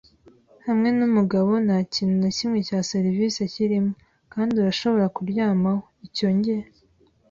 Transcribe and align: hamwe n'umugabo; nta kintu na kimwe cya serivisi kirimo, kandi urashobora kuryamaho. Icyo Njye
hamwe 0.65 0.89
n'umugabo; 0.97 1.51
nta 1.65 1.77
kintu 1.93 2.15
na 2.21 2.29
kimwe 2.37 2.59
cya 2.67 2.79
serivisi 2.91 3.41
kirimo, 3.53 3.91
kandi 4.33 4.53
urashobora 4.55 5.05
kuryamaho. 5.15 5.81
Icyo 6.07 6.27
Njye 6.35 6.57